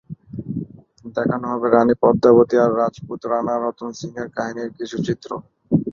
[1.15, 5.29] দেখানো হবে রানি পদ্মাবতী আর রাজপুত রানা রতন সিংয়ের কাহিনির কিছু চিত্র।